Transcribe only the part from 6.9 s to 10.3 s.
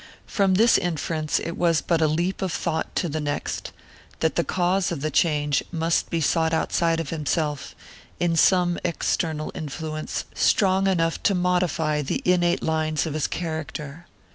of himself, in some external influence